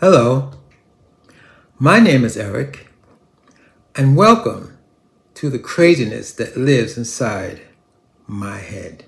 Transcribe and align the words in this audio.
Hello, 0.00 0.52
my 1.76 1.98
name 1.98 2.24
is 2.24 2.36
Eric, 2.36 2.86
and 3.96 4.16
welcome 4.16 4.78
to 5.34 5.50
the 5.50 5.58
craziness 5.58 6.30
that 6.34 6.56
lives 6.56 6.96
inside 6.96 7.62
my 8.28 8.58
head. 8.58 9.06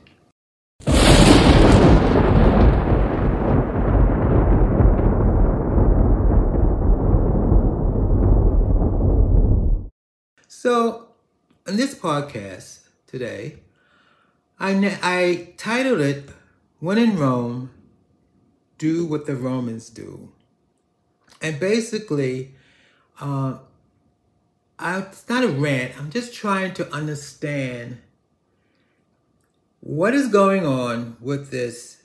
So, 10.48 11.11
in 11.68 11.77
this 11.77 11.95
podcast 11.95 12.88
today, 13.07 13.61
I, 14.59 14.98
I 15.04 15.52
titled 15.57 16.00
it 16.00 16.30
When 16.80 16.98
in 16.98 17.16
Rome, 17.16 17.70
Do 18.77 19.07
What 19.07 19.27
the 19.27 19.36
Romans 19.36 19.88
Do. 19.88 20.32
And 21.40 21.58
basically, 21.58 22.54
uh, 23.21 23.58
I, 24.79 24.99
it's 25.00 25.29
not 25.29 25.44
a 25.44 25.49
rant, 25.49 25.99
I'm 25.99 26.11
just 26.11 26.35
trying 26.35 26.75
to 26.75 26.93
understand 26.93 27.99
what 29.80 30.14
is 30.14 30.29
going 30.29 30.66
on 30.66 31.16
with 31.21 31.50
this 31.50 32.03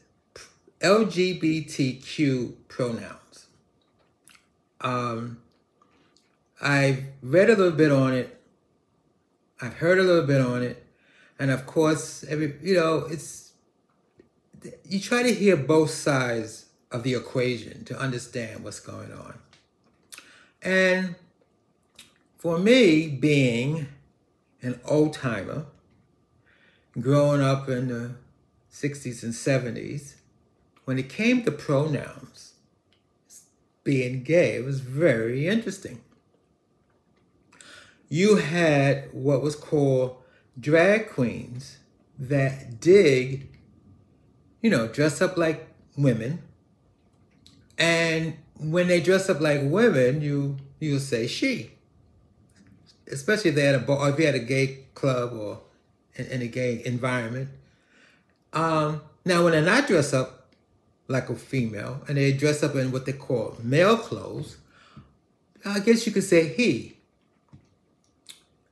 LGBTQ 0.80 2.54
pronouns. 2.68 3.48
Um, 4.82 5.42
I've 6.62 7.06
read 7.22 7.50
a 7.50 7.56
little 7.56 7.72
bit 7.72 7.92
on 7.92 8.14
it. 8.14 8.40
I've 9.62 9.76
heard 9.76 10.00
a 10.00 10.04
little 10.04 10.26
bit 10.28 10.42
on 10.42 10.62
it, 10.62 10.86
and 11.40 11.50
of 11.50 11.66
course, 11.66 12.24
every 12.28 12.56
you 12.62 12.76
know, 12.76 13.06
it's 13.10 13.54
you 14.84 15.00
try 15.00 15.24
to 15.24 15.34
hear 15.34 15.56
both 15.56 15.92
sides 15.92 16.65
of 16.96 17.04
the 17.04 17.14
equation 17.14 17.84
to 17.84 18.00
understand 18.00 18.64
what's 18.64 18.80
going 18.80 19.12
on. 19.12 19.38
And 20.62 21.16
for 22.38 22.58
me, 22.58 23.08
being 23.08 23.88
an 24.62 24.80
old 24.86 25.14
timer, 25.14 25.66
growing 27.00 27.42
up 27.42 27.68
in 27.68 27.90
the 27.90 28.16
60s 28.72 29.24
and 29.24 29.34
70s, 29.34 30.16
when 30.86 30.98
it 30.98 31.10
came 31.10 31.44
to 31.44 31.52
pronouns, 31.52 32.54
being 33.84 34.24
gay, 34.24 34.62
was 34.62 34.80
very 34.80 35.48
interesting. 35.48 36.02
You 38.08 38.38
had 38.38 39.10
what 39.12 39.42
was 39.42 39.56
called 39.56 40.16
drag 40.58 41.10
queens 41.10 41.78
that 42.18 42.80
dig, 42.80 43.50
you 44.62 44.70
know, 44.70 44.88
dress 44.88 45.22
up 45.22 45.36
like 45.36 45.68
women. 45.98 46.42
And 47.78 48.38
when 48.60 48.88
they 48.88 49.02
dress 49.02 49.30
up 49.30 49.42
like 49.42 49.62
women, 49.64 50.22
you 50.22 50.58
you 50.80 51.00
say 51.00 51.28
she. 51.28 51.72
Especially 53.12 53.50
if 53.50 53.56
they 53.56 53.66
had 53.66 53.76
a 53.76 53.80
bar, 53.80 54.10
if 54.10 54.20
you 54.20 54.26
had 54.26 54.36
a 54.36 54.40
gay 54.40 54.86
club 54.96 55.34
or 55.34 55.60
in, 56.16 56.26
in 56.28 56.42
a 56.42 56.48
gay 56.48 56.82
environment. 56.86 57.50
Um, 58.54 59.02
now, 59.26 59.44
when 59.44 59.52
they're 59.52 59.62
not 59.62 59.88
dressed 59.88 60.14
up 60.14 60.48
like 61.08 61.30
a 61.30 61.36
female 61.36 62.02
and 62.08 62.18
they 62.18 62.32
dress 62.32 62.64
up 62.64 62.76
in 62.76 62.92
what 62.92 63.06
they 63.06 63.14
call 63.14 63.58
male 63.62 63.98
clothes, 63.98 64.58
I 65.64 65.80
guess 65.80 66.06
you 66.06 66.14
could 66.14 66.24
say 66.24 66.48
he. 66.48 66.98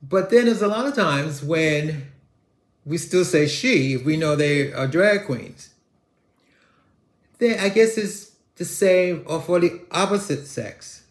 But 0.02 0.30
then 0.30 0.46
there's 0.46 0.62
a 0.62 0.68
lot 0.68 0.86
of 0.86 0.94
times 0.94 1.42
when 1.42 2.10
we 2.84 2.98
still 2.98 3.24
say 3.24 3.46
she 3.46 3.94
if 3.94 4.04
we 4.04 4.16
know 4.16 4.36
they 4.36 4.72
are 4.72 4.86
drag 4.86 5.26
queens. 5.26 5.70
Then 7.38 7.58
I 7.58 7.68
guess 7.68 7.96
it's 7.96 8.32
the 8.56 8.64
same 8.64 9.24
or 9.26 9.40
for 9.40 9.60
the 9.60 9.80
opposite 9.90 10.46
sex, 10.46 11.04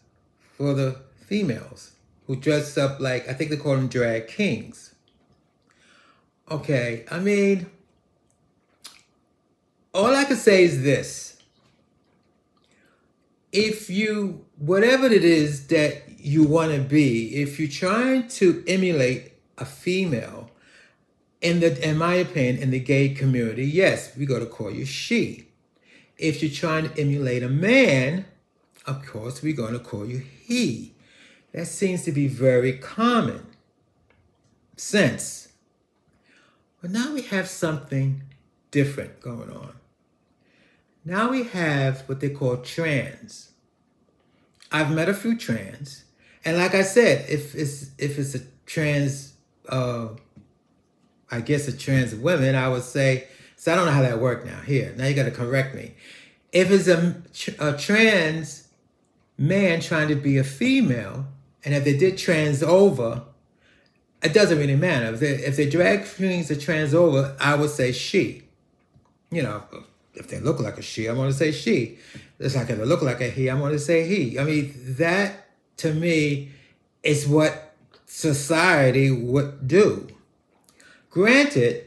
for 0.56 0.74
the 0.74 1.00
females 1.26 1.92
who 2.26 2.36
dress 2.36 2.78
up 2.78 3.00
like, 3.00 3.28
I 3.28 3.34
think 3.34 3.50
they 3.50 3.56
call 3.56 3.76
them 3.76 3.88
drag 3.88 4.28
kings. 4.28 4.94
Okay, 6.50 7.04
I 7.10 7.20
mean, 7.20 7.66
all 9.92 10.14
I 10.14 10.24
can 10.24 10.36
say 10.36 10.64
is 10.64 10.82
this. 10.82 11.38
If 13.52 13.88
you, 13.88 14.44
whatever 14.58 15.06
it 15.06 15.24
is 15.24 15.68
that 15.68 16.18
you 16.18 16.44
want 16.44 16.72
to 16.72 16.80
be, 16.80 17.36
if 17.36 17.58
you're 17.58 17.68
trying 17.68 18.28
to 18.28 18.64
emulate 18.66 19.32
a 19.56 19.64
female, 19.64 20.50
in 21.40 21.60
the, 21.60 21.88
in 21.88 21.98
my 21.98 22.14
opinion, 22.14 22.56
in 22.56 22.70
the 22.70 22.80
gay 22.80 23.10
community, 23.10 23.66
yes, 23.66 24.16
we 24.16 24.26
got 24.26 24.40
to 24.40 24.46
call 24.46 24.70
you 24.70 24.84
she. 24.84 25.48
If 26.16 26.42
you're 26.42 26.52
trying 26.52 26.88
to 26.88 27.00
emulate 27.00 27.42
a 27.42 27.48
man, 27.48 28.26
of 28.86 29.04
course, 29.06 29.42
we're 29.42 29.56
going 29.56 29.72
to 29.72 29.78
call 29.78 30.06
you 30.06 30.18
he. 30.18 30.94
That 31.52 31.66
seems 31.66 32.02
to 32.04 32.12
be 32.12 32.28
very 32.28 32.72
common 32.78 33.46
sense. 34.76 35.48
But 36.80 36.90
now 36.90 37.14
we 37.14 37.22
have 37.22 37.48
something 37.48 38.22
different 38.70 39.20
going 39.20 39.50
on. 39.50 39.74
Now 41.04 41.30
we 41.30 41.44
have 41.44 42.00
what 42.08 42.20
they 42.20 42.30
call 42.30 42.58
trans. 42.58 43.52
I've 44.72 44.90
met 44.90 45.08
a 45.08 45.14
few 45.14 45.36
trans, 45.36 46.04
and 46.44 46.56
like 46.56 46.74
I 46.74 46.82
said, 46.82 47.26
if 47.28 47.54
it's 47.54 47.90
if 47.98 48.18
it's 48.18 48.34
a 48.34 48.40
trans, 48.66 49.34
uh, 49.68 50.08
I 51.30 51.40
guess 51.40 51.68
a 51.68 51.76
trans 51.76 52.14
woman, 52.14 52.54
I 52.54 52.68
would 52.68 52.82
say. 52.82 53.28
So 53.56 53.72
I 53.72 53.76
don't 53.76 53.86
know 53.86 53.92
how 53.92 54.02
that 54.02 54.20
worked 54.20 54.46
now. 54.46 54.60
Here, 54.60 54.94
now 54.96 55.06
you 55.06 55.14
got 55.14 55.24
to 55.24 55.30
correct 55.30 55.74
me. 55.74 55.94
If 56.52 56.70
it's 56.70 56.88
a, 56.88 57.22
a 57.58 57.76
trans 57.76 58.68
man 59.36 59.80
trying 59.80 60.08
to 60.08 60.14
be 60.14 60.38
a 60.38 60.44
female, 60.44 61.26
and 61.64 61.74
if 61.74 61.84
they 61.84 61.96
did 61.96 62.18
trans 62.18 62.62
over, 62.62 63.22
it 64.22 64.32
doesn't 64.32 64.58
really 64.58 64.76
matter. 64.76 65.14
If 65.14 65.20
they 65.20 65.32
if 65.34 65.56
they 65.56 65.68
drag 65.68 66.06
queens 66.06 66.50
are 66.50 66.56
trans 66.56 66.94
over, 66.94 67.36
I 67.40 67.54
would 67.54 67.70
say 67.70 67.92
she. 67.92 68.42
You 69.30 69.42
know, 69.42 69.62
if 70.14 70.28
they 70.28 70.40
look 70.40 70.60
like 70.60 70.78
a 70.78 70.82
she, 70.82 71.06
I'm 71.06 71.16
going 71.16 71.30
to 71.30 71.36
say 71.36 71.52
she. 71.52 71.98
It's 72.38 72.54
like 72.54 72.70
if 72.70 72.78
they 72.78 72.84
look 72.84 73.02
like 73.02 73.20
a 73.20 73.28
he, 73.28 73.48
I'm 73.48 73.58
going 73.58 73.72
to 73.72 73.78
say 73.78 74.06
he. 74.06 74.38
I 74.38 74.44
mean, 74.44 74.74
that 74.98 75.46
to 75.78 75.92
me 75.92 76.50
is 77.02 77.26
what 77.26 77.74
society 78.06 79.10
would 79.10 79.66
do. 79.66 80.08
Granted, 81.10 81.83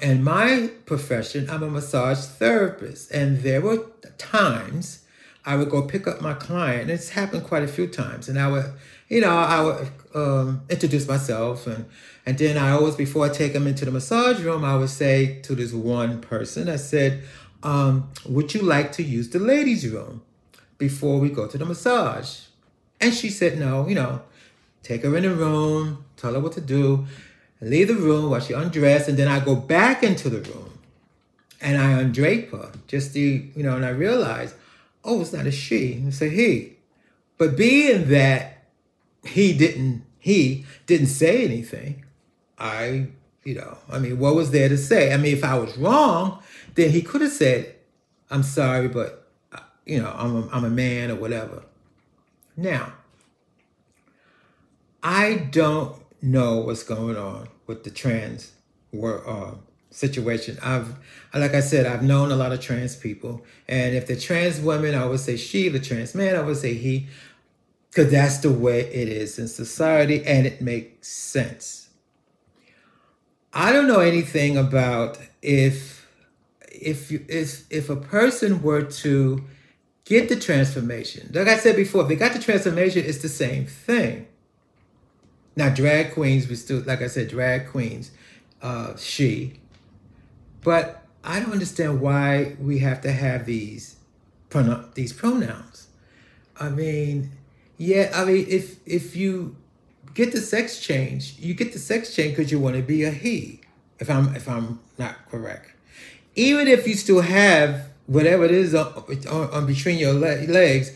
in 0.00 0.22
my 0.22 0.70
profession, 0.84 1.48
I'm 1.48 1.62
a 1.62 1.70
massage 1.70 2.18
therapist, 2.18 3.10
and 3.10 3.40
there 3.42 3.60
were 3.60 3.86
times 4.18 5.04
I 5.44 5.56
would 5.56 5.70
go 5.70 5.82
pick 5.82 6.06
up 6.08 6.20
my 6.20 6.34
client, 6.34 6.90
it's 6.90 7.10
happened 7.10 7.44
quite 7.44 7.62
a 7.62 7.68
few 7.68 7.86
times, 7.86 8.28
and 8.28 8.38
I 8.38 8.48
would, 8.48 8.66
you 9.08 9.20
know, 9.20 9.30
I 9.30 9.62
would 9.62 9.88
um, 10.14 10.62
introduce 10.68 11.06
myself, 11.06 11.66
and 11.66 11.86
and 12.26 12.36
then 12.36 12.58
I 12.58 12.72
always, 12.72 12.96
before 12.96 13.24
I 13.24 13.28
take 13.28 13.52
them 13.52 13.68
into 13.68 13.84
the 13.84 13.92
massage 13.92 14.40
room, 14.40 14.64
I 14.64 14.76
would 14.76 14.90
say 14.90 15.40
to 15.42 15.54
this 15.54 15.72
one 15.72 16.20
person, 16.20 16.68
I 16.68 16.76
said, 16.76 17.22
um, 17.62 18.10
"Would 18.28 18.54
you 18.54 18.62
like 18.62 18.90
to 18.92 19.02
use 19.04 19.30
the 19.30 19.38
ladies' 19.38 19.88
room 19.88 20.22
before 20.78 21.20
we 21.20 21.30
go 21.30 21.46
to 21.46 21.56
the 21.56 21.64
massage?" 21.64 22.40
And 23.00 23.14
she 23.14 23.30
said, 23.30 23.58
"No, 23.58 23.86
you 23.86 23.94
know, 23.94 24.22
take 24.82 25.04
her 25.04 25.16
in 25.16 25.22
the 25.22 25.34
room, 25.34 26.04
tell 26.16 26.34
her 26.34 26.40
what 26.40 26.52
to 26.52 26.60
do." 26.60 27.06
Leave 27.60 27.88
the 27.88 27.94
room 27.94 28.30
while 28.30 28.40
she 28.40 28.52
undressed, 28.52 29.08
and 29.08 29.18
then 29.18 29.28
I 29.28 29.44
go 29.44 29.54
back 29.54 30.02
into 30.02 30.28
the 30.28 30.40
room 30.50 30.78
and 31.60 31.78
I 31.78 32.02
undrape 32.02 32.50
her 32.50 32.72
just 32.86 33.14
to, 33.14 33.20
you 33.20 33.62
know, 33.62 33.76
and 33.76 33.84
I 33.84 33.90
realize, 33.90 34.54
oh, 35.04 35.20
it's 35.20 35.32
not 35.32 35.46
a 35.46 35.50
she, 35.50 36.02
it's 36.06 36.20
a 36.20 36.28
he. 36.28 36.74
But 37.38 37.56
being 37.56 38.08
that 38.08 38.64
he 39.24 39.56
didn't, 39.56 40.04
he 40.18 40.66
didn't 40.86 41.08
say 41.08 41.44
anything, 41.44 42.04
I, 42.58 43.08
you 43.44 43.54
know, 43.54 43.78
I 43.90 43.98
mean, 43.98 44.18
what 44.18 44.34
was 44.34 44.50
there 44.50 44.68
to 44.68 44.76
say? 44.76 45.12
I 45.12 45.16
mean, 45.16 45.36
if 45.36 45.44
I 45.44 45.58
was 45.58 45.76
wrong, 45.76 46.42
then 46.74 46.90
he 46.90 47.02
could 47.02 47.20
have 47.20 47.32
said, 47.32 47.74
I'm 48.30 48.42
sorry, 48.42 48.88
but, 48.88 49.28
uh, 49.52 49.60
you 49.84 50.00
know, 50.02 50.12
I'm 50.16 50.36
a, 50.36 50.48
I'm 50.48 50.64
a 50.64 50.70
man 50.70 51.10
or 51.10 51.16
whatever. 51.16 51.62
Now, 52.56 52.92
I 55.02 55.48
don't 55.50 55.96
know 56.26 56.58
what's 56.58 56.82
going 56.82 57.16
on 57.16 57.48
with 57.66 57.84
the 57.84 57.90
trans 57.90 58.52
uh, 59.02 59.52
situation. 59.90 60.58
I've, 60.62 60.94
like 61.34 61.54
I 61.54 61.60
said, 61.60 61.86
I've 61.86 62.02
known 62.02 62.30
a 62.30 62.36
lot 62.36 62.52
of 62.52 62.60
trans 62.60 62.96
people, 62.96 63.44
and 63.68 63.94
if 63.94 64.06
the 64.06 64.16
trans 64.16 64.60
woman, 64.60 64.94
I 64.94 65.06
would 65.06 65.20
say 65.20 65.36
she. 65.36 65.68
The 65.68 65.80
trans 65.80 66.14
man, 66.14 66.36
I 66.36 66.42
would 66.42 66.56
say 66.56 66.74
he, 66.74 67.08
because 67.90 68.10
that's 68.10 68.38
the 68.38 68.52
way 68.52 68.80
it 68.80 69.08
is 69.08 69.38
in 69.38 69.48
society, 69.48 70.24
and 70.24 70.46
it 70.46 70.60
makes 70.60 71.08
sense. 71.08 71.88
I 73.52 73.72
don't 73.72 73.86
know 73.86 74.00
anything 74.00 74.58
about 74.58 75.18
if 75.40 76.06
if 76.70 77.10
you 77.10 77.24
if 77.28 77.64
if 77.70 77.88
a 77.88 77.96
person 77.96 78.62
were 78.62 78.82
to 78.82 79.42
get 80.04 80.28
the 80.28 80.36
transformation. 80.36 81.30
Like 81.32 81.48
I 81.48 81.56
said 81.56 81.76
before, 81.76 82.02
if 82.02 82.08
they 82.08 82.16
got 82.16 82.32
the 82.32 82.38
transformation, 82.38 83.04
it's 83.06 83.22
the 83.22 83.28
same 83.28 83.66
thing. 83.66 84.26
Now, 85.56 85.70
drag 85.70 86.12
queens, 86.12 86.48
we 86.48 86.54
still, 86.54 86.82
like 86.86 87.00
I 87.00 87.06
said, 87.06 87.28
drag 87.28 87.70
queens, 87.70 88.10
uh, 88.60 88.94
she. 88.96 89.54
But 90.62 91.02
I 91.24 91.40
don't 91.40 91.52
understand 91.52 92.00
why 92.00 92.56
we 92.60 92.78
have 92.80 93.00
to 93.02 93.12
have 93.12 93.46
these 93.46 93.96
pronoun 94.50 94.90
these 94.94 95.12
pronouns. 95.12 95.88
I 96.60 96.68
mean, 96.68 97.32
yeah, 97.78 98.12
I 98.14 98.24
mean, 98.24 98.46
if 98.48 98.76
if 98.86 99.16
you 99.16 99.56
get 100.14 100.32
the 100.32 100.40
sex 100.40 100.80
change, 100.80 101.36
you 101.38 101.54
get 101.54 101.72
the 101.72 101.78
sex 101.78 102.14
change 102.14 102.36
because 102.36 102.52
you 102.52 102.60
want 102.60 102.76
to 102.76 102.82
be 102.82 103.04
a 103.04 103.10
he. 103.10 103.60
If 103.98 104.10
I'm 104.10 104.34
if 104.36 104.48
I'm 104.48 104.80
not 104.98 105.28
correct, 105.30 105.72
even 106.34 106.68
if 106.68 106.86
you 106.86 106.94
still 106.94 107.22
have 107.22 107.86
whatever 108.06 108.44
it 108.44 108.52
is 108.52 108.74
on, 108.74 108.86
on, 109.28 109.50
on 109.50 109.66
between 109.66 109.98
your 109.98 110.12
le- 110.12 110.46
legs, 110.46 110.92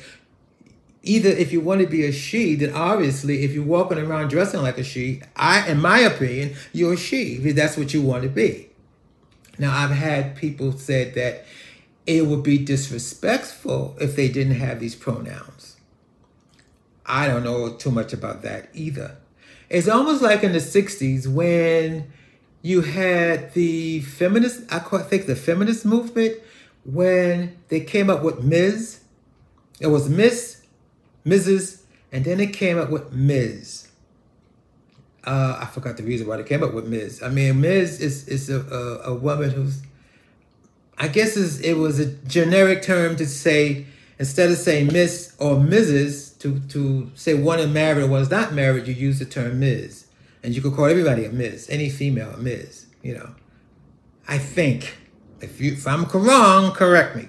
either 1.03 1.31
if 1.31 1.53
you 1.53 1.61
want 1.61 1.81
to 1.81 1.87
be 1.87 2.05
a 2.05 2.13
she, 2.13 2.55
then 2.55 2.73
obviously 2.75 3.43
if 3.45 3.53
you're 3.53 3.65
walking 3.65 3.99
around 3.99 4.29
dressing 4.29 4.63
like 4.63 4.79
a 4.79 4.85
she, 4.85 5.23
I, 5.37 5.69
in 5.69 5.81
my 5.81 6.01
opinion, 6.01 6.55
you're 6.73 6.95
a 6.95 6.97
she 6.97 7.35
if 7.37 7.57
that's 7.57 7.77
what 7.77 7.95
you 7.95 8.03
want 8.03 8.23
to 8.25 8.29
be. 8.29 8.69
Now 9.59 9.77
I've 9.77 9.91
had 9.91 10.37
people 10.37 10.73
said 10.73 11.15
that 11.15 11.45
it 12.07 12.27
would 12.27 12.43
be 12.43 12.59
disrespectful 12.59 13.97
if 14.01 14.17
they 14.17 14.29
didn't 14.29 14.57
have 14.57 14.81
these 14.81 14.95
pronouns. 14.95 15.77
I 17.07 17.27
don't 17.27 17.45
know 17.45 17.75
too 17.75 17.91
much 17.91 18.13
about 18.13 18.43
that 18.43 18.69
either. 18.73 19.17
It's 19.69 19.89
almost 19.89 20.23
like 20.23 20.43
in 20.43 20.53
the 20.53 20.59
60s 20.59 21.27
when 21.27 22.11
you 22.63 22.83
had 22.83 23.55
the 23.55 24.01
feminist, 24.01 24.63
I 24.73 24.79
think 24.81 25.27
the 25.27 25.37
feminist 25.37 25.85
movement, 25.85 26.37
when 26.85 27.57
they 27.69 27.81
came 27.81 28.11
up 28.11 28.23
with 28.23 28.43
Ms. 28.43 29.01
It 29.81 29.87
was 29.87 30.09
Miss, 30.09 30.60
Mrs., 31.27 31.83
and 32.13 32.25
then 32.25 32.41
it 32.41 32.53
came 32.53 32.79
up 32.79 32.91
with 32.91 33.13
Ms. 33.13 33.89
Uh, 35.25 35.59
I 35.61 35.67
forgot 35.67 35.97
the 35.97 36.03
reason 36.03 36.27
why 36.27 36.39
they 36.39 36.43
came 36.45 36.63
up 36.63 36.73
with 36.73 36.87
Ms. 36.87 37.23
I 37.23 37.29
mean, 37.29 37.61
Ms. 37.61 38.01
is, 38.01 38.27
is 38.27 38.51
a, 38.51 38.61
a, 38.61 39.13
a 39.13 39.15
woman 39.15 39.51
who's 39.51 39.83
I 41.01 41.09
guess 41.09 41.35
is 41.35 41.61
it 41.63 41.79
was 41.79 41.99
a 41.99 42.07
generic 42.29 42.83
term 42.83 43.17
to 43.17 43.27
say 43.27 43.87
instead 44.19 44.51
of 44.51 44.59
saying 44.59 44.93
Miss 44.93 45.35
or 45.39 45.57
Mrs. 45.57 46.39
to 46.41 46.61
to 46.69 47.11
say 47.15 47.33
one 47.33 47.59
is 47.59 47.69
married 47.69 48.05
or 48.05 48.07
one 48.07 48.21
is 48.21 48.31
not 48.31 48.53
married, 48.53 48.87
you 48.87 48.93
use 48.93 49.19
the 49.19 49.25
term 49.25 49.61
Ms. 49.61 50.05
And 50.43 50.55
you 50.55 50.61
could 50.61 50.75
call 50.75 50.85
everybody 50.85 51.25
a 51.25 51.31
Ms. 51.31 51.69
Any 51.71 51.89
female 51.89 52.31
a 52.33 52.37
Ms. 52.37 52.85
You 53.03 53.15
know, 53.15 53.31
I 54.29 54.37
think 54.37 54.95
if 55.41 55.59
you 55.59 55.73
if 55.73 55.87
I'm 55.87 56.05
wrong, 56.05 56.73
correct 56.73 57.17
me. 57.17 57.29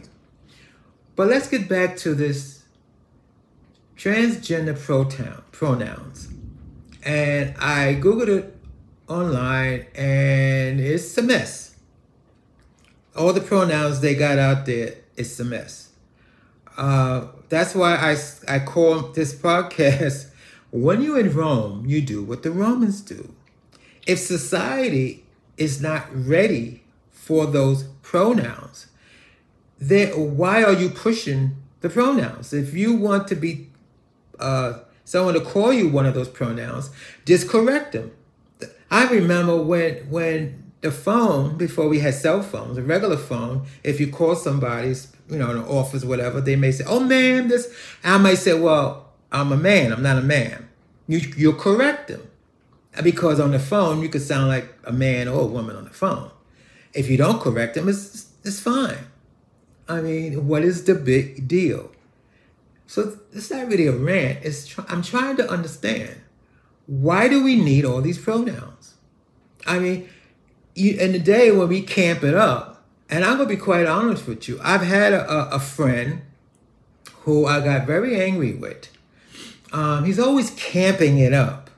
But 1.15 1.27
let's 1.27 1.47
get 1.47 1.69
back 1.69 1.95
to 1.97 2.13
this 2.13 2.60
transgender 4.01 4.77
pronoun 4.77 5.43
pronouns, 5.51 6.29
and 7.03 7.55
I 7.57 7.99
googled 8.01 8.29
it 8.29 8.57
online, 9.07 9.85
and 9.95 10.79
it's 10.79 11.17
a 11.17 11.21
mess 11.21 11.71
all 13.15 13.33
the 13.33 13.41
pronouns 13.41 13.99
they 13.99 14.15
got 14.15 14.37
out 14.39 14.65
there, 14.65 14.95
it's 15.15 15.39
a 15.39 15.45
mess. 15.45 15.89
Uh, 16.77 17.27
that's 17.49 17.75
why 17.75 17.95
I, 17.95 18.17
I 18.47 18.59
call 18.59 19.09
this 19.09 19.33
podcast, 19.35 20.29
When 20.71 21.01
You're 21.01 21.19
in 21.19 21.33
Rome, 21.33 21.85
You 21.85 22.01
Do 22.01 22.23
What 22.23 22.43
the 22.43 22.51
Romans 22.51 23.01
Do. 23.01 23.33
If 24.07 24.19
society 24.19 25.25
is 25.57 25.81
not 25.81 26.07
ready 26.13 26.81
for 27.11 27.45
those 27.45 27.83
pronouns, 28.01 28.87
then 29.77 30.37
why 30.37 30.63
are 30.63 30.71
you 30.71 30.89
pushing 30.89 31.57
the 31.81 31.89
pronouns? 31.89 32.53
If 32.53 32.73
you 32.73 32.95
want 32.95 33.27
to 33.27 33.35
be 33.35 33.67
uh, 34.41 34.79
someone 35.05 35.33
to 35.33 35.41
call 35.41 35.71
you 35.71 35.87
one 35.87 36.05
of 36.05 36.13
those 36.13 36.29
pronouns, 36.29 36.89
just 37.25 37.49
correct 37.49 37.93
them. 37.93 38.11
I 38.89 39.07
remember 39.07 39.61
when 39.61 40.09
when 40.09 40.71
the 40.81 40.91
phone 40.91 41.57
before 41.57 41.87
we 41.87 41.99
had 41.99 42.13
cell 42.13 42.41
phones, 42.41 42.77
a 42.77 42.81
regular 42.81 43.17
phone, 43.17 43.65
if 43.83 43.99
you 43.99 44.11
call 44.11 44.35
somebody, 44.35 44.95
you 45.29 45.37
know, 45.37 45.51
in 45.51 45.57
an 45.57 45.65
office, 45.65 46.03
whatever, 46.03 46.41
they 46.41 46.55
may 46.55 46.71
say, 46.71 46.83
"Oh, 46.87 46.99
ma'am," 46.99 47.47
this. 47.47 47.73
I 48.03 48.17
might 48.17 48.39
say, 48.39 48.59
"Well, 48.59 49.11
I'm 49.31 49.51
a 49.51 49.57
man. 49.57 49.93
I'm 49.93 50.03
not 50.03 50.17
a 50.17 50.21
man." 50.21 50.67
You 51.07 51.19
you 51.37 51.53
correct 51.53 52.07
them 52.07 52.27
because 53.03 53.39
on 53.39 53.51
the 53.51 53.59
phone 53.59 54.01
you 54.01 54.09
could 54.09 54.21
sound 54.21 54.47
like 54.47 54.73
a 54.83 54.91
man 54.91 55.27
or 55.27 55.41
a 55.41 55.45
woman 55.45 55.75
on 55.75 55.85
the 55.85 55.91
phone. 55.91 56.31
If 56.93 57.09
you 57.09 57.17
don't 57.17 57.39
correct 57.39 57.75
them, 57.75 57.87
it's 57.87 58.31
it's 58.43 58.59
fine. 58.59 59.05
I 59.87 60.01
mean, 60.01 60.47
what 60.47 60.63
is 60.63 60.83
the 60.85 60.95
big 60.95 61.47
deal? 61.47 61.91
So 62.91 63.17
it's 63.31 63.49
not 63.49 63.69
really 63.69 63.87
a 63.87 63.93
rant. 63.93 64.39
It's 64.43 64.67
tr- 64.67 64.81
I'm 64.89 65.01
trying 65.01 65.37
to 65.37 65.49
understand 65.49 66.19
why 66.87 67.29
do 67.29 67.41
we 67.41 67.55
need 67.55 67.85
all 67.85 68.01
these 68.01 68.17
pronouns? 68.17 68.95
I 69.65 69.79
mean 69.79 70.09
you, 70.75 70.97
in 70.99 71.13
the 71.13 71.19
day 71.19 71.53
when 71.53 71.69
we 71.69 71.83
camp 71.83 72.21
it 72.21 72.35
up, 72.35 72.83
and 73.09 73.23
I'm 73.23 73.37
gonna 73.37 73.47
be 73.47 73.55
quite 73.55 73.85
honest 73.85 74.27
with 74.27 74.49
you, 74.49 74.59
I've 74.61 74.81
had 74.81 75.13
a, 75.13 75.55
a 75.55 75.59
friend 75.59 76.23
who 77.21 77.45
I 77.45 77.61
got 77.61 77.87
very 77.87 78.19
angry 78.19 78.55
with. 78.55 78.89
Um, 79.71 80.03
he's 80.03 80.19
always 80.19 80.49
camping 80.49 81.17
it 81.17 81.31
up, 81.31 81.69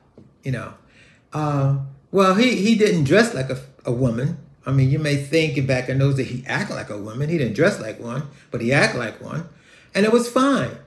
you 0.41 0.51
know. 0.51 0.73
Uh, 1.31 1.77
well, 2.09 2.33
he, 2.33 2.55
he 2.55 2.73
didn't 2.73 3.03
dress 3.03 3.35
like 3.35 3.51
a, 3.51 3.59
a 3.85 3.91
woman. 3.91 4.39
I 4.65 4.71
mean, 4.71 4.89
you 4.89 4.97
may 4.97 5.17
think 5.17 5.67
back 5.67 5.89
in 5.89 5.99
those 5.99 6.17
that 6.17 6.25
he 6.25 6.43
acted 6.47 6.75
like 6.75 6.89
a 6.89 6.97
woman. 6.97 7.29
He 7.29 7.37
didn't 7.37 7.53
dress 7.53 7.79
like 7.79 7.99
one, 7.99 8.23
but 8.49 8.61
he 8.61 8.73
acted 8.73 8.97
like 8.97 9.21
one, 9.21 9.47
and 9.95 10.05
it 10.05 10.11
was 10.11 10.29
fine. 10.29 10.77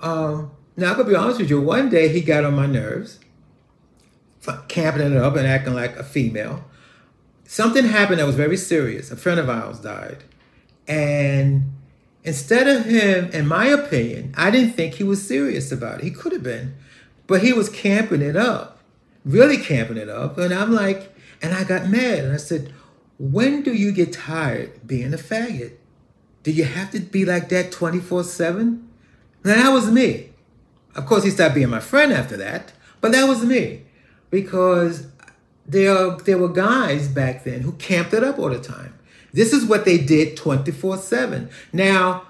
Um, 0.00 0.50
now, 0.76 0.90
I'm 0.90 0.96
gonna 0.96 1.08
be 1.08 1.14
honest 1.14 1.40
with 1.40 1.50
you. 1.50 1.60
One 1.60 1.88
day 1.88 2.08
he 2.08 2.20
got 2.20 2.44
on 2.44 2.54
my 2.54 2.66
nerves, 2.66 3.18
camping 4.68 5.02
it 5.02 5.16
up 5.16 5.36
and 5.36 5.46
acting 5.46 5.74
like 5.74 5.96
a 5.96 6.04
female 6.04 6.64
something 7.46 7.84
happened 7.84 8.18
that 8.18 8.26
was 8.26 8.36
very 8.36 8.56
serious. 8.56 9.10
A 9.10 9.16
friend 9.16 9.38
of 9.38 9.48
ours 9.48 9.78
died. 9.78 10.24
And 10.88 11.72
instead 12.22 12.66
of 12.66 12.84
him, 12.84 13.30
in 13.30 13.46
my 13.46 13.66
opinion, 13.66 14.34
I 14.36 14.50
didn't 14.50 14.72
think 14.72 14.94
he 14.94 15.04
was 15.04 15.26
serious 15.26 15.70
about 15.70 16.00
it. 16.00 16.04
He 16.04 16.10
could 16.10 16.32
have 16.32 16.42
been, 16.42 16.74
but 17.26 17.42
he 17.42 17.52
was 17.52 17.68
camping 17.68 18.22
it 18.22 18.36
up, 18.36 18.80
really 19.24 19.56
camping 19.56 19.96
it 19.96 20.08
up. 20.08 20.36
And 20.38 20.52
I'm 20.52 20.72
like, 20.72 21.14
and 21.42 21.54
I 21.54 21.64
got 21.64 21.88
mad 21.88 22.24
and 22.24 22.32
I 22.32 22.38
said, 22.38 22.72
when 23.18 23.62
do 23.62 23.72
you 23.72 23.92
get 23.92 24.12
tired 24.12 24.86
being 24.86 25.14
a 25.14 25.18
faggot? 25.18 25.74
Do 26.44 26.52
you 26.52 26.64
have 26.64 26.92
to 26.92 27.00
be 27.00 27.24
like 27.24 27.48
that 27.48 27.72
24 27.72 28.22
7? 28.22 28.88
Now, 29.44 29.54
that 29.54 29.70
was 29.70 29.90
me. 29.90 30.30
Of 30.94 31.06
course, 31.06 31.24
he 31.24 31.30
stopped 31.30 31.56
being 31.56 31.70
my 31.70 31.80
friend 31.80 32.12
after 32.12 32.36
that, 32.36 32.72
but 33.00 33.10
that 33.12 33.28
was 33.28 33.44
me 33.44 33.82
because 34.30 35.06
there, 35.66 36.10
there 36.18 36.38
were 36.38 36.48
guys 36.48 37.08
back 37.08 37.44
then 37.44 37.62
who 37.62 37.72
camped 37.72 38.14
it 38.14 38.22
up 38.22 38.38
all 38.38 38.50
the 38.50 38.60
time. 38.60 38.94
This 39.32 39.52
is 39.52 39.64
what 39.64 39.84
they 39.84 39.98
did 39.98 40.36
24 40.36 40.98
7. 40.98 41.50
Now, 41.72 42.28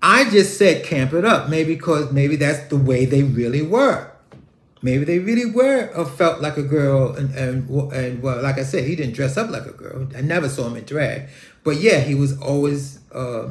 I 0.00 0.30
just 0.30 0.56
said 0.56 0.84
camp 0.84 1.12
it 1.12 1.24
up, 1.24 1.50
maybe 1.50 1.74
because 1.74 2.12
maybe 2.12 2.36
that's 2.36 2.68
the 2.68 2.76
way 2.76 3.04
they 3.04 3.22
really 3.22 3.62
were. 3.62 4.07
Maybe 4.80 5.04
they 5.04 5.18
really 5.18 5.50
were 5.50 5.92
or 5.94 6.04
felt 6.04 6.40
like 6.40 6.56
a 6.56 6.62
girl, 6.62 7.14
and, 7.14 7.34
and 7.34 7.68
and 7.92 8.22
well, 8.22 8.40
like 8.42 8.58
I 8.58 8.62
said, 8.62 8.84
he 8.84 8.94
didn't 8.94 9.14
dress 9.14 9.36
up 9.36 9.50
like 9.50 9.66
a 9.66 9.72
girl. 9.72 10.08
I 10.16 10.20
never 10.20 10.48
saw 10.48 10.66
him 10.68 10.76
in 10.76 10.84
drag, 10.84 11.28
but 11.64 11.76
yeah, 11.78 11.98
he 12.00 12.14
was 12.14 12.40
always 12.40 13.00
uh, 13.12 13.50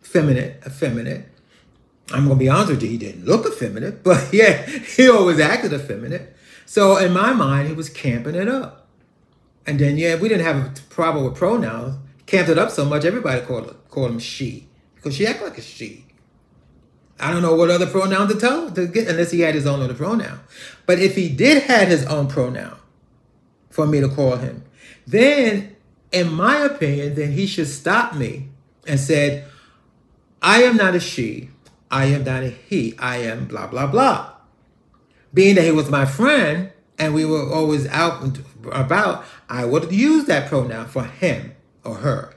feminine, 0.00 0.56
effeminate. 0.66 1.28
I'm 2.10 2.24
gonna 2.24 2.36
be 2.36 2.48
honest 2.48 2.70
with 2.70 2.82
you, 2.82 2.88
he 2.88 2.98
didn't 2.98 3.26
look 3.26 3.46
effeminate, 3.46 4.02
but 4.08 4.32
yeah, 4.32 4.66
he 4.66 5.08
always 5.08 5.38
acted 5.38 5.72
effeminate. 5.74 6.34
So 6.64 6.98
in 6.98 7.12
my 7.12 7.32
mind, 7.32 7.68
he 7.68 7.74
was 7.74 7.88
camping 7.88 8.34
it 8.34 8.46
up. 8.46 8.86
And 9.66 9.78
then, 9.78 9.96
yeah, 9.96 10.16
we 10.16 10.28
didn't 10.28 10.44
have 10.44 10.56
a 10.56 10.80
problem 10.90 11.24
with 11.24 11.34
pronouns. 11.34 11.96
Camped 12.26 12.50
it 12.50 12.58
up 12.58 12.70
so 12.70 12.84
much, 12.84 13.06
everybody 13.06 13.40
called, 13.40 13.74
called 13.88 14.10
him 14.10 14.18
she. 14.18 14.68
Because 14.94 15.14
she 15.14 15.26
acted 15.26 15.44
like 15.44 15.58
a 15.58 15.62
she. 15.62 16.04
I 17.20 17.32
don't 17.32 17.42
know 17.42 17.54
what 17.54 17.70
other 17.70 17.86
pronoun 17.86 18.28
to 18.28 18.34
tell 18.34 18.70
to 18.70 18.86
get 18.86 19.08
unless 19.08 19.30
he 19.30 19.40
had 19.40 19.54
his 19.54 19.66
own 19.66 19.82
other 19.82 19.94
pronoun. 19.94 20.40
But 20.86 20.98
if 20.98 21.16
he 21.16 21.28
did 21.28 21.64
had 21.64 21.88
his 21.88 22.04
own 22.06 22.28
pronoun 22.28 22.78
for 23.70 23.86
me 23.86 24.00
to 24.00 24.08
call 24.08 24.36
him, 24.36 24.64
then 25.06 25.76
in 26.12 26.32
my 26.32 26.58
opinion, 26.58 27.14
then 27.14 27.32
he 27.32 27.46
should 27.46 27.68
stop 27.68 28.14
me 28.14 28.48
and 28.86 28.98
said, 28.98 29.44
I 30.40 30.62
am 30.62 30.76
not 30.76 30.94
a 30.94 31.00
she, 31.00 31.50
I 31.90 32.06
am 32.06 32.24
not 32.24 32.42
a 32.42 32.50
he, 32.50 32.94
I 32.98 33.18
am 33.18 33.46
blah 33.46 33.66
blah 33.66 33.86
blah 33.86 34.38
being 35.32 35.54
that 35.56 35.64
he 35.64 35.70
was 35.70 35.90
my 35.90 36.04
friend 36.04 36.70
and 36.98 37.14
we 37.14 37.24
were 37.24 37.52
always 37.52 37.86
out 37.88 38.22
and 38.22 38.44
about, 38.72 39.24
I 39.48 39.64
would 39.64 39.92
use 39.92 40.24
that 40.24 40.48
pronoun 40.48 40.86
for 40.88 41.04
him 41.04 41.54
or 41.84 41.96
her. 41.96 42.34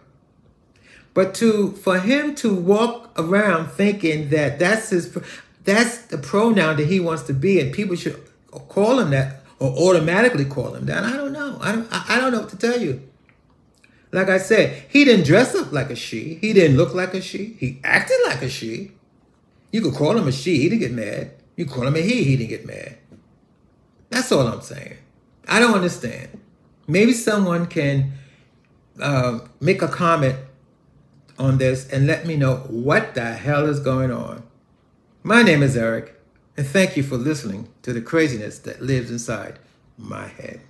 But 1.13 1.35
to 1.35 1.71
for 1.73 1.99
him 1.99 2.35
to 2.35 2.53
walk 2.53 3.11
around 3.17 3.71
thinking 3.71 4.29
that 4.29 4.59
that's 4.59 4.89
his 4.89 5.17
that's 5.63 5.97
the 6.05 6.17
pronoun 6.17 6.77
that 6.77 6.87
he 6.87 6.99
wants 6.99 7.23
to 7.23 7.33
be, 7.33 7.59
and 7.59 7.73
people 7.73 7.95
should 7.95 8.19
call 8.51 8.99
him 8.99 9.11
that 9.11 9.43
or 9.59 9.69
automatically 9.69 10.45
call 10.45 10.73
him 10.73 10.85
that. 10.85 11.03
I 11.03 11.17
don't 11.17 11.33
know. 11.33 11.57
I 11.61 11.71
don't. 11.73 11.87
I 11.91 12.19
don't 12.19 12.31
know 12.31 12.39
what 12.41 12.49
to 12.49 12.57
tell 12.57 12.79
you. 12.79 13.07
Like 14.13 14.29
I 14.29 14.39
said, 14.39 14.83
he 14.89 15.05
didn't 15.05 15.25
dress 15.25 15.55
up 15.55 15.71
like 15.71 15.89
a 15.89 15.95
she. 15.95 16.35
He 16.35 16.51
didn't 16.51 16.77
look 16.77 16.93
like 16.93 17.13
a 17.13 17.21
she. 17.21 17.55
He 17.59 17.79
acted 17.83 18.17
like 18.25 18.41
a 18.41 18.49
she. 18.49 18.91
You 19.71 19.81
could 19.81 19.93
call 19.93 20.17
him 20.17 20.27
a 20.27 20.31
she. 20.31 20.57
He 20.57 20.69
didn't 20.69 20.81
get 20.81 20.91
mad. 20.91 21.31
You 21.55 21.65
call 21.65 21.87
him 21.87 21.95
a 21.95 22.01
he, 22.01 22.23
he 22.23 22.35
didn't 22.35 22.49
get 22.49 22.65
mad. 22.65 22.97
That's 24.09 24.31
all 24.31 24.47
I'm 24.47 24.61
saying. 24.61 24.97
I 25.47 25.59
don't 25.59 25.75
understand. 25.75 26.39
Maybe 26.87 27.13
someone 27.13 27.67
can 27.67 28.13
uh, 29.01 29.39
make 29.61 29.81
a 29.81 29.87
comment 29.87 30.35
on 31.41 31.57
this 31.57 31.89
and 31.89 32.07
let 32.07 32.25
me 32.25 32.37
know 32.37 32.57
what 32.69 33.15
the 33.15 33.33
hell 33.33 33.65
is 33.67 33.79
going 33.79 34.11
on. 34.11 34.43
My 35.23 35.41
name 35.41 35.63
is 35.63 35.75
Eric, 35.75 36.19
and 36.55 36.65
thank 36.65 36.95
you 36.95 37.03
for 37.03 37.17
listening 37.17 37.67
to 37.81 37.93
the 37.93 38.01
craziness 38.01 38.59
that 38.59 38.81
lives 38.81 39.11
inside 39.11 39.59
my 39.97 40.27
head. 40.27 40.61